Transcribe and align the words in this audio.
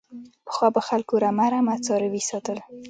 پخوا 0.47 0.67
به 0.75 0.81
خلکو 0.87 1.15
رمه 1.23 1.47
رمه 1.53 1.75
څاروي 1.85 2.21
ساتل. 2.29 2.57